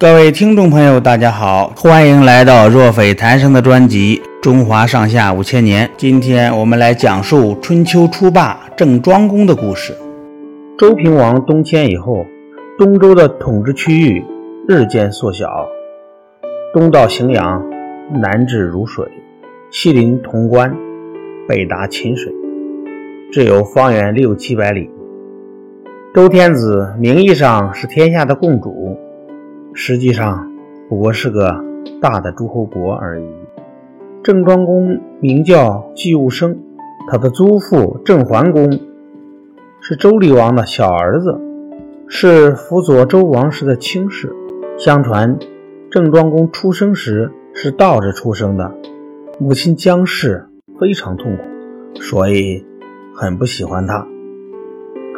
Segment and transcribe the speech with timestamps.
[0.00, 5.88] 各位听众朋友，大家好，欢迎来到若斐谈生的专辑《中华上下五千年》。
[5.96, 9.92] 今天我们来讲述春秋初霸郑庄公的故事。
[10.78, 12.24] 周平王东迁以后，
[12.78, 14.22] 东周的统治区域
[14.68, 15.66] 日渐缩小，
[16.72, 17.68] 东到荥阳，
[18.22, 19.04] 南至汝水，
[19.72, 20.76] 西临潼关，
[21.48, 22.32] 北达秦水，
[23.32, 24.88] 只有方圆六七百里。
[26.14, 28.87] 周天子名义上是天下的共主。
[29.80, 30.50] 实际上
[30.88, 31.64] 不过是个
[32.00, 33.24] 大的诸侯国而已。
[34.24, 36.58] 郑庄公名叫季务生，
[37.06, 38.80] 他的祖父郑桓公
[39.80, 41.40] 是周厉王的小儿子，
[42.08, 44.34] 是辅佐周王室的卿士。
[44.76, 45.38] 相传
[45.92, 48.74] 郑庄公出生时是倒着出生的，
[49.38, 50.48] 母亲姜氏
[50.80, 51.44] 非常痛苦，
[52.00, 52.66] 所以
[53.14, 54.04] 很不喜欢他。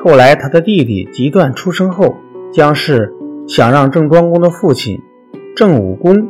[0.04, 2.16] 后来他的弟弟姬段出生后，
[2.52, 3.14] 姜氏。
[3.50, 5.02] 想让郑庄公的父亲
[5.56, 6.28] 郑武公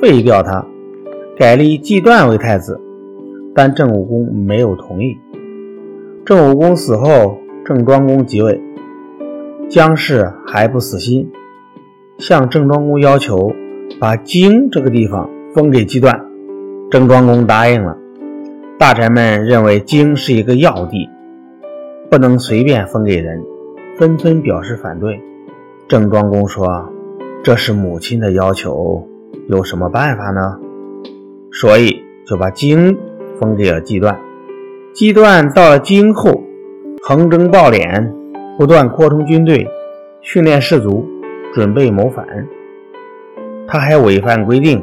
[0.00, 0.64] 废掉他，
[1.36, 2.80] 改立季段为太子，
[3.54, 5.18] 但郑武公没有同意。
[6.24, 8.62] 郑武公死后，郑庄公即位，
[9.68, 11.30] 姜氏还不死心，
[12.16, 13.52] 向郑庄公要求
[14.00, 16.18] 把荆这个地方封给季段。
[16.90, 17.98] 郑庄公答应了。
[18.78, 21.10] 大臣们认为荆是一个要地，
[22.10, 23.44] 不能随便封给人，
[23.98, 25.20] 纷纷表示反对。
[25.86, 26.90] 郑庄公说
[27.44, 29.06] ：“这是母亲的要求，
[29.48, 30.58] 有什么办法呢？”
[31.52, 32.96] 所以就把荆
[33.38, 34.18] 封给了季段。
[34.94, 36.42] 季段到了荆后，
[37.02, 38.10] 横征暴敛，
[38.56, 39.68] 不断扩充军队，
[40.22, 41.04] 训练士卒，
[41.52, 42.26] 准备谋反。
[43.66, 44.82] 他还违反规定，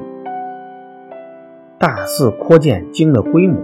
[1.79, 3.59] 大肆扩建荆的规模。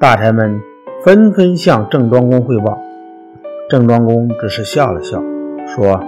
[0.00, 0.62] 大臣们
[1.04, 2.80] 纷纷向郑庄公汇报，
[3.68, 5.22] 郑庄公只是笑了笑，
[5.66, 6.00] 说。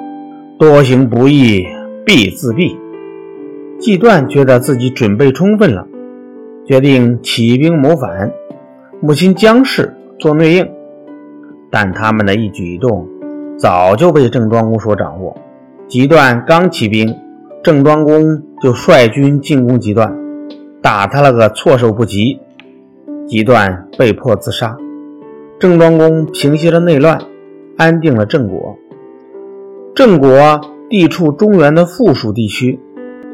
[0.61, 1.67] 多行不义
[2.05, 2.77] 必自毙。
[3.79, 5.89] 季段觉得自己准备充分了，
[6.67, 8.31] 决定起兵谋反。
[9.01, 10.69] 母亲姜氏做内应，
[11.71, 13.09] 但他们的一举一动
[13.57, 15.35] 早就被郑庄公所掌握。
[15.89, 17.17] 季段刚起兵，
[17.65, 20.15] 郑庄公就率军进攻季段，
[20.83, 22.39] 打他了个措手不及。
[23.27, 24.77] 季段被迫自杀。
[25.59, 27.19] 郑庄公平息了内乱，
[27.79, 28.77] 安定了郑国。
[30.01, 32.81] 郑国地处中原的附属地区，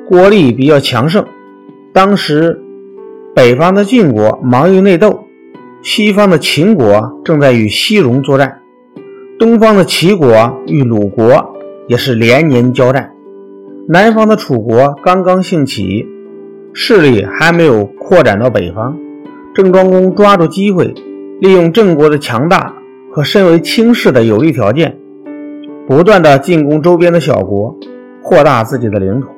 [0.09, 1.25] 国力比较强盛。
[1.93, 2.61] 当时，
[3.37, 5.27] 北方的晋国忙于内斗，
[5.81, 8.63] 西方的秦国正在与西戎作战，
[9.39, 11.55] 东方的齐国与鲁国
[11.87, 13.13] 也是连年交战。
[13.89, 16.05] 南方的楚国刚刚兴起，
[16.73, 18.99] 势力还没有扩展到北方。
[19.55, 20.93] 郑庄公抓住机会，
[21.41, 22.75] 利用郑国的强大
[23.13, 24.99] 和身为卿士的有利条件。
[25.89, 27.77] 不断的进攻周边的小国，
[28.21, 29.29] 扩大自己的领土。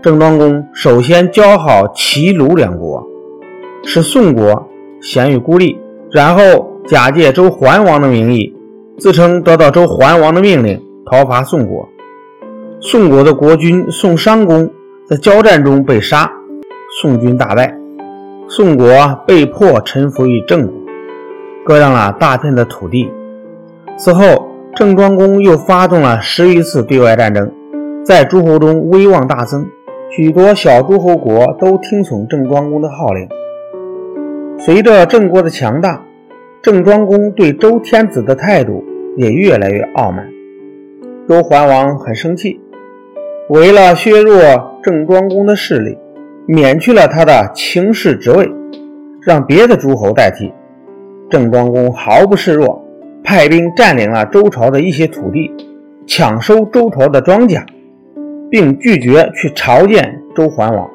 [0.00, 3.04] 郑庄公首先交好齐鲁两国，
[3.82, 4.68] 使宋国
[5.00, 5.76] 咸于孤立，
[6.12, 8.54] 然后假借周桓王的名义，
[8.96, 10.80] 自称得到周桓王的命令，
[11.10, 11.88] 讨伐宋国。
[12.80, 14.70] 宋国的国君宋襄公
[15.08, 16.30] 在交战中被杀，
[17.00, 17.76] 宋军大败，
[18.48, 18.86] 宋国
[19.26, 20.72] 被迫臣服于郑国，
[21.64, 23.10] 割让了大片的土地。
[23.98, 24.51] 此后。
[24.74, 27.52] 郑庄公又发动了十余次对外战争，
[28.02, 29.66] 在诸侯中威望大增，
[30.10, 33.28] 许多小诸侯国都听从郑庄公的号令。
[34.58, 36.02] 随着郑国的强大，
[36.62, 38.82] 郑庄公对周天子的态度
[39.18, 40.26] 也越来越傲慢。
[41.28, 42.58] 周桓王很生气，
[43.50, 44.40] 为了削弱
[44.82, 45.98] 郑庄公的势力，
[46.46, 48.50] 免去了他的卿士职位，
[49.20, 50.50] 让别的诸侯代替。
[51.28, 52.82] 郑庄公毫不示弱。
[53.24, 55.50] 派兵占领了周朝的一些土地，
[56.06, 57.64] 抢收周朝的庄稼，
[58.50, 60.90] 并拒绝去朝见周桓王。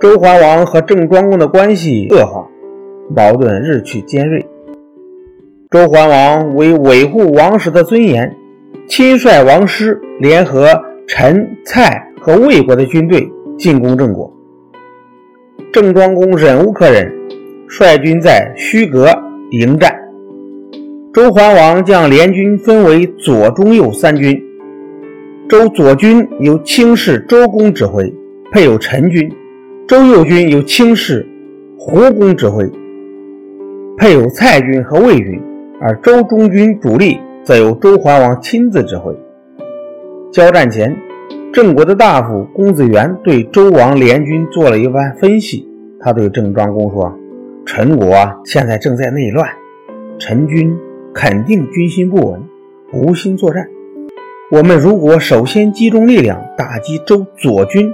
[0.00, 2.46] 周桓王和郑庄公的关系恶化，
[3.14, 4.44] 矛盾日趋尖锐。
[5.70, 8.36] 周桓王为维护王室的尊严，
[8.88, 10.68] 亲率王师联合
[11.06, 14.32] 陈、蔡和魏国的军队进攻郑国。
[15.72, 17.10] 郑庄公忍无可忍，
[17.68, 19.08] 率军在虚阁
[19.50, 20.01] 迎战。
[21.14, 24.42] 周桓王将联军分为左、中、右三军。
[25.46, 28.10] 周左军由卿士周公指挥，
[28.50, 29.28] 配有陈军；
[29.86, 31.26] 周右军由卿士
[31.76, 32.64] 胡公指挥，
[33.98, 35.38] 配有蔡军和魏军；
[35.82, 39.14] 而周中军主力则由周桓王亲自指挥。
[40.32, 40.96] 交战前，
[41.52, 45.68] 郑国的大夫公子元对周王联军做了一番分析。
[46.00, 47.14] 他对郑庄公说
[47.66, 48.16] ：“陈国
[48.46, 49.46] 现在正在内乱，
[50.18, 50.74] 陈军。”
[51.14, 52.42] 肯定军心不稳，
[52.92, 53.68] 无心作战。
[54.50, 57.86] 我们如果首先集中力量打击周左军，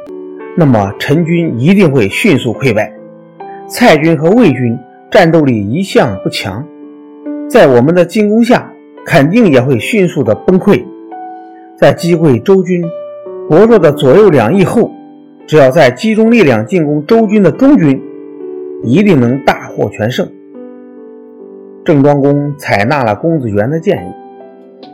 [0.57, 2.93] 那么陈军一定会迅速溃败。
[3.69, 4.79] 蔡军和魏军
[5.11, 6.65] 战斗力一向不强，
[7.49, 8.73] 在我们的进攻下，
[9.05, 10.85] 肯定也会迅速的崩溃。
[11.77, 12.83] 在击溃周军
[13.49, 14.93] 薄弱的左右两翼后，
[15.47, 18.01] 只要再集中力量进攻周军的中军，
[18.85, 20.29] 一定能大获全胜。
[21.89, 24.13] 郑庄公采纳了公子元的建议，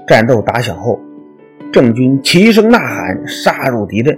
[0.06, 1.00] 战斗打响后。
[1.72, 4.16] 郑军齐声呐喊，杀入敌阵。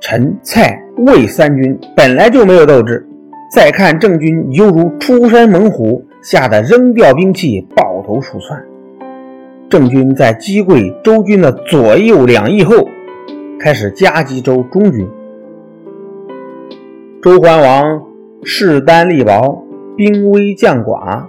[0.00, 3.06] 陈、蔡、魏三军本来就没有斗志，
[3.54, 8.60] 再看郑军犹如出山猛虎，吓得扔掉兵器，抱头鼠窜。
[9.70, 12.74] 郑军在击溃周军的左右两翼后，
[13.60, 15.08] 开始夹击周中军。
[17.22, 18.02] 周桓王
[18.42, 19.64] 势单力薄，
[19.96, 21.26] 兵微将寡，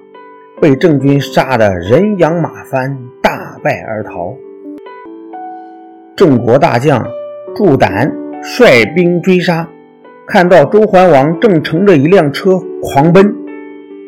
[0.64, 4.34] 被郑军杀得人仰马翻，大败而逃。
[6.16, 7.06] 郑国大将
[7.54, 8.10] 祝胆
[8.42, 9.68] 率兵追杀，
[10.26, 13.36] 看到周桓王正乘着一辆车狂奔，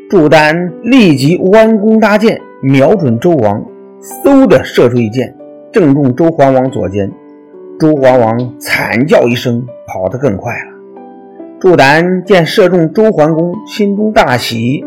[0.10, 3.62] 祝丹立即弯弓搭箭，瞄准周王，
[4.24, 5.36] 嗖的射出一箭，
[5.74, 7.12] 正中周桓王左肩。
[7.78, 10.72] 周桓王惨叫一声，跑得更快了。
[11.60, 14.86] 祝丹见射中周桓公，心中大喜，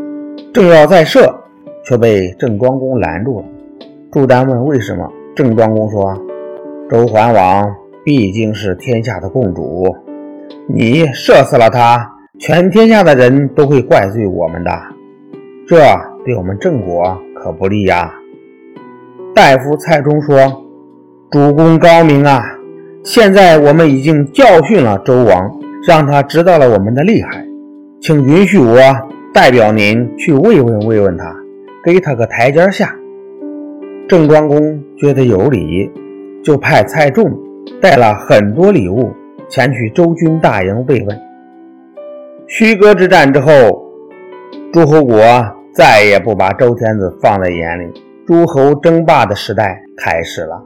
[0.55, 1.38] 正要再射，
[1.88, 3.46] 却被郑庄公拦住了。
[4.12, 6.23] 祝丹问为什么，郑庄公说。
[6.90, 7.70] 周桓王
[8.02, 9.94] 毕竟是天下的共主，
[10.67, 14.70] 你射死了他，全天下的人都会怪罪我们的，
[15.67, 15.76] 这
[16.25, 18.11] 对我们郑国可不利呀。
[19.35, 20.64] 大夫蔡中说
[21.31, 22.43] ：“主公高明啊！
[23.05, 27.46] 现在我们已经教训了周王，让他知道了我们的厉害，
[28.00, 28.79] 请允许我
[29.35, 31.37] 代表您去慰问慰问他，
[31.84, 32.94] 给他个台阶下。”
[34.08, 35.90] 郑庄公觉得有理。
[36.40, 37.28] 就派蔡仲
[37.82, 39.12] 带了很多礼物
[39.48, 41.20] 前去周军大营慰问。
[42.46, 43.50] 虚歌之战之后，
[44.72, 45.20] 诸侯国
[45.75, 47.92] 再也不把周天子放在眼里，
[48.25, 50.64] 诸侯争霸的时代开始了。